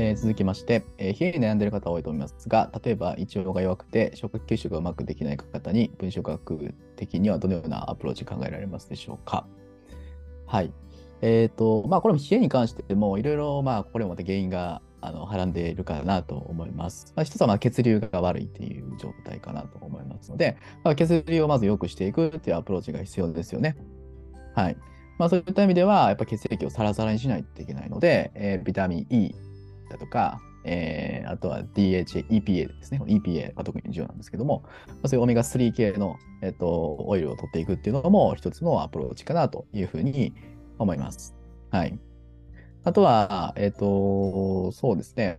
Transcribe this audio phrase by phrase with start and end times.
[0.00, 9.46] えー続きまして、えー冷えに悩んでいる方多いと思いますが、例えば胃腸が弱くて消化吸収がうまくできない方に分子学的にはどのようなアプローチ考えられますでしょうか？
[10.46, 10.72] はい。
[11.20, 17.12] えっ、と、まあ、これも冷えに関しても、いろいろ、まあ、これもまた原因があのはらんでいるかなと思います。
[17.16, 23.76] まあ、一つはまあ血流が悪いっていう状態かなと思いますので、まあ、血流をまず良くしていくっていうアプローチが必要ですよね。
[24.54, 24.76] はい。
[25.18, 29.34] まあ、そういった意味では、やっぱ血液をサラサラにしないといけないので、えービタミン E
[29.88, 33.00] だとか、えーあとは DHA、EPA ですね。
[33.04, 34.64] EPA は特に重要なんですけども、
[35.04, 40.32] そういうオメガ3系の、えっとオイルを取っていくっていうのも一つのアプローチかなというふうに
[40.78, 41.34] 思います。
[41.70, 41.98] はい。
[42.84, 45.36] あとは、えっ、と、そうですね。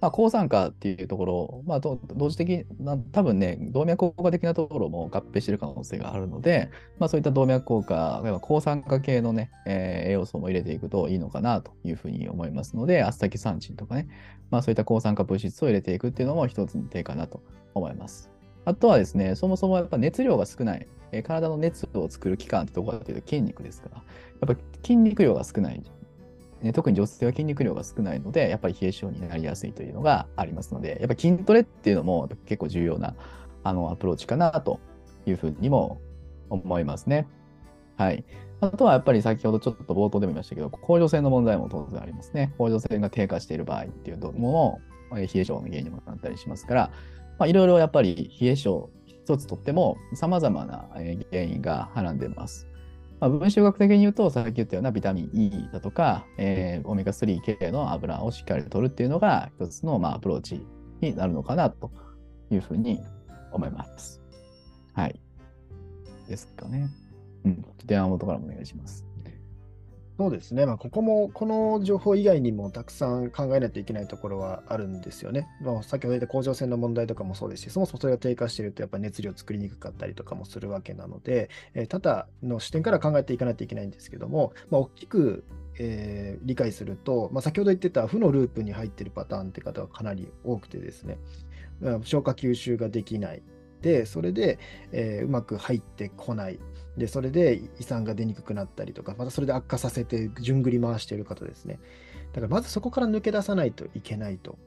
[0.00, 1.98] まあ、抗酸化っていうところ、まあ、同
[2.28, 14.08] 時的な、多分ね、動脈硬化的なところも合併している可能性があるので、まあ、そういった動脈硬化、例えば抗酸化系のね、えー栄養素も入れていくといいのかなというふうに思いますので、アスタキサンチンとかね、
[14.50, 17.42] まあ、そういった抗酸化物質を入れていくっていうのも一つの手かなと
[17.74, 18.30] 思います。
[18.64, 24.02] あとはですね、そもそもやっぱ熱量が少ない、えー体の熱を作る器官ってどこかというと筋肉ですから、や
[24.52, 25.82] っぱ筋肉量が少ない、
[26.62, 33.14] ね、特に女性は筋肉量が少ないので、やっぱり冷え性になりやすいというのがありますので、やっぱり筋トレっていうのも結構重要な
[33.62, 34.80] あのアプローチかなと
[35.26, 36.00] いうふうにも
[36.50, 37.28] 思いますね。
[37.96, 38.24] はい。
[38.60, 42.52] あとはやっぱり先ほどちょっと冒頭でも言いましたけど、甲状腺の問題も当然ありますね。
[42.58, 44.80] 甲状腺が低下している場合っていうのも、
[45.14, 46.90] 冷え性の原因にもなったりしますから、
[47.38, 52.66] まあ、いろいろやっぱり冷え性一つとっても様々なえ原因がはらんでます。
[53.20, 60.64] まあ、分子学的に言うと、さっき言ったようなビタミン E だとか、えーオメガ3系の油をしっかり取るっていうのが一つの、まあ、アプローチ
[61.00, 61.90] になるのかなと
[62.50, 63.00] いうふうに
[63.52, 64.20] 思います。
[64.94, 65.20] はい。
[66.28, 66.88] ですかね。
[67.44, 67.64] うん。
[67.86, 69.07] 電話元からもお願いします。
[70.18, 75.46] そうですね、まあ、ここも、この情報以外にもたくさん考えないといけないところはあるんですよね。
[75.62, 85.44] まあ、先ほど言った甲状腺の問題とかもそうですし、そもそもそれが低下していると、やっぱり熱量を作りにくかったりとかもするわけなので、えー多々の視点から考えていかないといけないんですけども、まあ、大きく、
[85.78, 91.18] えー理解すると、まあ、先ほど言ってた負のループに入っているパターンって方がかなり多くてですね、
[92.02, 93.42] 消化吸収ができない。
[93.82, 94.58] で、それで、
[94.92, 96.58] えーうまく入ってこない。
[96.96, 101.78] で、それで胃酸が出にくくなったりとか、またそれで悪化させて順繰り回している方ですね。
[102.32, 104.58] だからまずそこから抜け出さないといけないと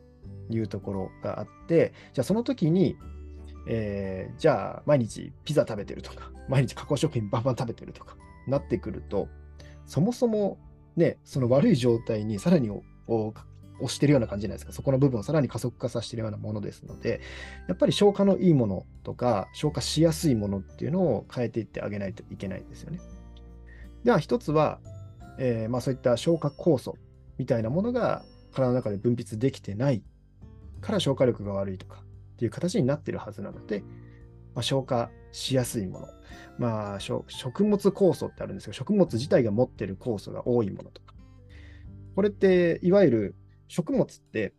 [0.50, 2.98] いうところがあって、じゃあその時に、
[3.68, 8.16] えーじゃあ毎日ピザ食べてるとか、 毎日加工食品バンバン食べてるとか
[8.48, 9.28] なってくると、
[9.86, 10.58] そもそも
[10.96, 13.34] ね、その悪い状態にさらにおお
[13.81, 14.74] 押してるような感じじゃないですか。
[14.74, 17.22] そこの部分をさらに加速化させてるようなものですので、
[17.68, 23.00] やっぱり消化のいいものとか、消化しやすいものっていうのを変えていってあげないといけないんですよね。
[24.03, 24.80] では、一つは、
[25.38, 26.96] えーまあ、そういった消化酵素
[27.38, 30.03] みたいなものが体の中で分泌できてない
[30.81, 32.03] から消化力が悪いとか
[32.34, 33.81] っていう形になってるはずなので、
[34.53, 36.08] まあ、消化しやすいもの。
[36.58, 41.13] まあ、食食物酵素ってあるんですけど、食物自体が持ってる酵素が多いものとか。
[42.16, 43.36] これって、いわゆる
[43.72, 44.54] 食物って、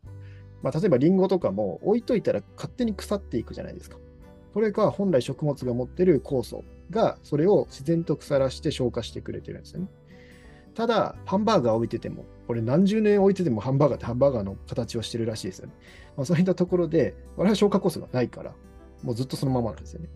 [0.63, 3.99] まあ、例えばリンゴとかも置いといたら勝手に腐っていくじゃないですか。
[4.55, 9.89] これが本来食物が持ってる酵素がそれを自然と腐らして消化してくれてるんですよね。
[10.75, 15.75] ただ、ハンバーガー置いてても、これ何十年置いててもハンバーガーってハンバーガーの形をしてるらしいですよね。
[16.17, 18.55] まあ、そういったところで、我々は消化酵素がないから、
[19.03, 20.09] もうずっとそのままなんですよね。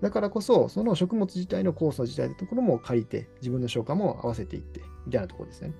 [0.00, 5.72] だからこそ、その食物自体の酵素自体のところも借りて、自分の消化も合わせていって、みたいなところですね。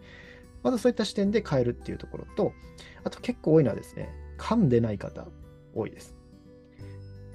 [0.63, 2.53] まずそういった視点で変えるっていうところと、
[3.05, 5.27] あと結構多いのはですね、噛んでない方、
[5.75, 6.15] 多いです。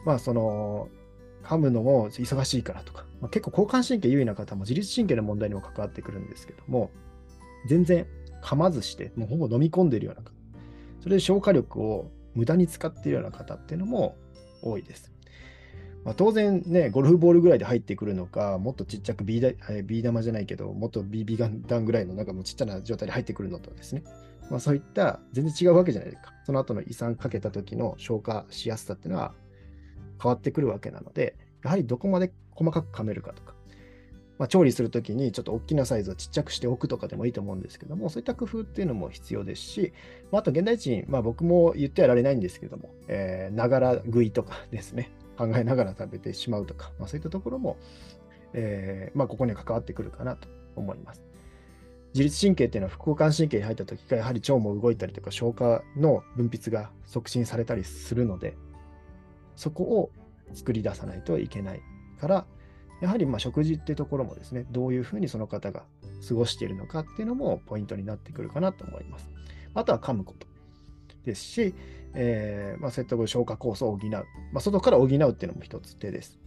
[0.06, 0.90] まあ、その、
[1.44, 6.92] 噛むのも忙しいからとか、まあ、結構交感神経優位な方も自律神経の問題にも関わってくるんですけども、
[7.68, 8.08] 全然
[8.42, 10.32] 噛まずして、もうほぼ飲み込んでいるような方、
[11.02, 14.16] それで消化力を無駄に使っているような方っていうのも
[14.62, 15.13] 多いです。
[16.06, 24.04] まあ、当然ね、ゴルフボールぐらいで入ってくるのか、もっとちっちゃくビーだえービー玉じゃないけど、もっと BB ガン弾ぐらいのなんかもうちっちゃな状態で入ってくるのとですね、
[24.50, 26.34] まあ、そういった全然違うわけじゃないですか。
[26.46, 29.34] その後の胃酸かけた時の消化しやすさっていうのは
[30.22, 33.56] 変わってくるわけなので、やはりどこまで細かく噛めるかとか、
[34.38, 39.94] まあ、調理するときにちょっと大きなサイズをちっちゃくしておくとかでもいいと思うんですけども、そういった工夫っていうのも必要ですし、
[40.32, 42.90] まあ、あと現代人、まあ、僕も言ってはられないんですけども、
[43.54, 47.78] ながら食いとかですね、考えながら食べてしまうとか、まあ、そういったところも、
[48.54, 51.22] えーまあ、ここに関わってくるかなと思います。
[52.14, 58.56] 自律神経っていうのは副交感神経に入った時がやはり腸も動いたりとか消化の分泌が促進されたりするので
[59.56, 60.12] そこを
[60.54, 61.82] 作り出さないといけない
[62.22, 62.46] から
[63.02, 65.84] やはりま食事っていうところもですねどういうふうにその方が
[66.28, 69.30] 過ごしているのかっていうのもポイントになってくるかなと思います。
[69.74, 70.48] あとは噛むこと
[71.26, 71.76] ですし、
[72.16, 74.26] えーまあ、そういった消化酵素を補う、ま
[74.56, 76.40] あ、外から補うっていうのも一つ手です。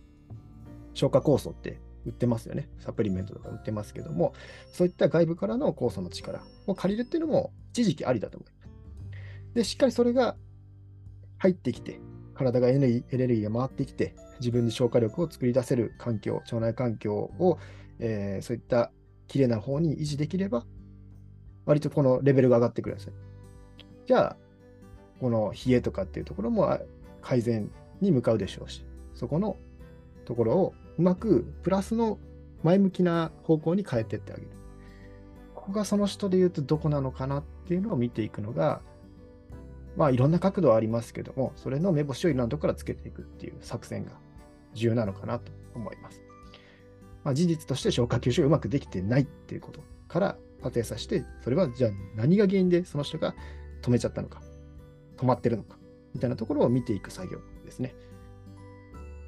[0.95, 2.69] 消化酵素って売ってますよね。
[2.79, 4.33] サプリメントとか売ってますけども、
[4.73, 9.55] そういった外部からの酵素の力を借りるっていうのも一時期ありだと思います。
[9.55, 10.37] で、しっかりそれが
[11.39, 12.01] 入ってきて、
[12.35, 17.59] 体がエネルギーが回ってきて、自分で消化力を作り出せる環境、腸内環境を、
[17.99, 18.93] えー、そういった
[19.27, 20.65] 綺麗な方に維持できれば、
[21.65, 23.15] 割とこのレベルが上がってくるんですよ。
[24.07, 24.37] じゃあ、
[25.21, 26.79] この冷えとかっていうところも
[27.23, 27.71] 改善
[28.01, 28.85] に向かうでしょうし、
[29.15, 29.57] そこの
[30.25, 32.19] ところをうまくプラスの
[32.63, 34.49] 前向きな方向に変えてってあげる。
[35.55, 38.81] ここがその人で言うとどこなのかなっていうのを見ていくのが、
[39.97, 44.13] まあいろんな角度はありますけども、それの目星をいろんなところからつけていくっていう作戦が
[44.75, 46.21] 重要なのかなと思います。
[47.25, 53.35] まあ、事実として消化吸収がうまくできてないっていうことから派生させて、それはじゃあ何が原因でその人が
[53.83, 54.41] 止めちゃったのか、
[55.17, 55.79] 止まってるのか、
[56.15, 57.95] みたいなところを見ていく作業ですね。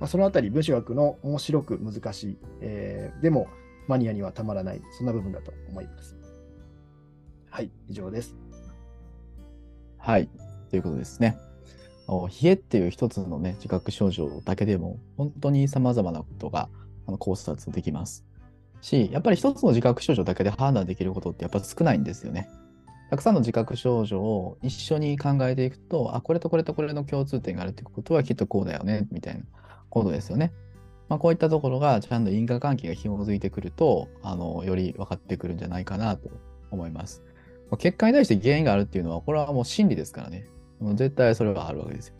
[0.00, 3.48] まあ、そのあたり、文章学の面白く難しい、えー、でも
[3.88, 6.16] マニアにはたまらない、そんな部分だと思います。
[7.50, 8.36] はい、以上です。
[9.96, 10.28] はい、
[10.70, 11.38] ということですね。
[12.08, 16.70] 冷えっていう一つのね、自覚症状だけでも、本当に様々なことが
[17.06, 18.24] あの考察できます。
[18.80, 22.48] し、やっぱり一つの自覚症状だけで判断できることってやっぱ少ないんですよね。
[23.10, 29.40] たくさんの自覚症状を一緒に考えていくと、あ、これとこれとこれの共通点があるってことはきっとこうだよね、みたいな
[29.88, 30.52] ことですよね。
[31.08, 36.28] まあ、こういったところがちゃんと因果関係が紐づいてくると、あの、より分かってくるんじゃないかなと
[36.70, 37.22] 思います。
[37.78, 40.46] 結果に対して原因があるっていうのは、これはもう真理ですからね。
[40.94, 42.14] 絶対それはあるわけですよ。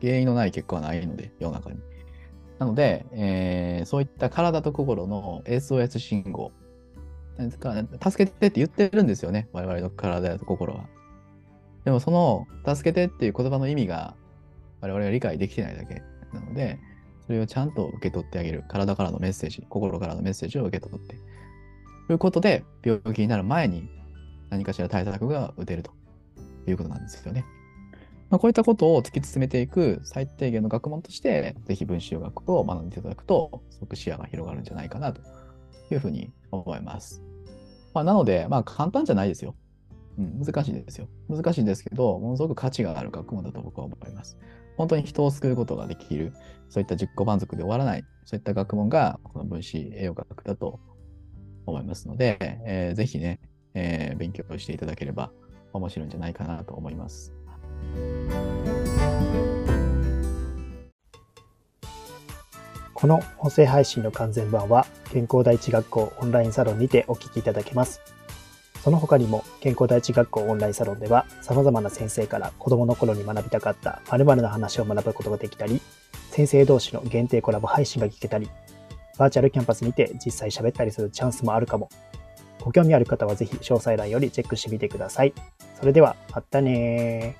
[0.00, 1.78] 原因のない結果はないので、世の中に。
[2.58, 6.52] なので、えー、そういった体と心の SOS 信号、
[7.36, 10.86] 助けてって言ってるんですよね、我々の体と心は。
[11.84, 14.14] でもその助けてっていう言葉の意味が
[14.80, 16.02] 我々が理解できてないだけ
[16.32, 16.78] なので、
[17.26, 18.64] それをちゃんと受け取ってあげる。
[18.68, 21.16] 体からのメッセージ、心からのメッセージを受け取って。
[22.06, 23.88] ということで、病気になる前に
[24.50, 25.92] 何かしら対策が打てると
[26.66, 27.44] いうことなんですよね。
[28.30, 35.22] まあ、こういったことを突き詰めていく最低限の学問として、ぜひ分子学を学んでいただくと、すごく視野が広がるんじゃないかなと
[35.90, 37.22] いうふうに思います。
[37.92, 39.54] まあ、なので、まあ、簡単じゃないですよ。
[40.18, 41.08] うん、難しいですよ。
[41.28, 44.36] 難しいんですけど、ものすごく価値がある学問だと僕は思います。
[44.76, 46.32] 本当に人を救うことができる、
[46.68, 50.80] そういった実行満足で終わらない、そういった学問がこの分子栄養学だと
[51.66, 53.40] 思いますので、えー、ぜひね、
[53.74, 55.30] えー、勉強していただければ
[55.72, 57.32] 面白いんじゃないかなと思います。
[63.04, 68.00] この音声配信の完全版は健康第一学校オンラインサロンにてお聞きいただけます。
[68.82, 75.82] その他にも健康第一学校オンラインサロンでは様々な先生から子供の頃に学びたかった〇〇な話を学ぶことができたり、
[76.30, 78.48] 先生同士の限定コラボ配信が聞けたり、
[79.18, 81.90] バーチャルキャンパスにて実際喋ったりするチャンスもあるかも。
[82.62, 85.34] ご興味ある方はぜひ詳細欄よりチェックしてみてください。
[85.78, 87.36] それでは、またね